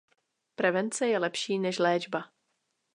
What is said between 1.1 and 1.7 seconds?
lepší